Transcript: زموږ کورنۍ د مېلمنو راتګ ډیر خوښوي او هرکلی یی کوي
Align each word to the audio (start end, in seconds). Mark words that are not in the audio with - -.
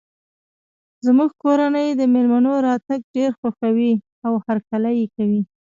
زموږ 1.05 1.29
کورنۍ 1.43 1.87
د 1.95 2.01
مېلمنو 2.13 2.53
راتګ 2.67 2.99
ډیر 3.15 3.29
خوښوي 3.39 3.93
او 4.25 4.33
هرکلی 4.45 4.93
یی 4.99 5.07
کوي 5.15 5.41